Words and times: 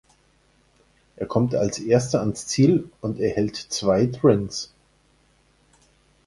Er 1.17 1.27
kommt 1.27 1.53
als 1.53 1.77
Erster 1.77 2.21
ans 2.21 2.47
Ziel 2.47 2.89
und 3.01 3.19
erhält 3.19 3.55
zwei 3.55 4.07
Drinks. 4.07 4.73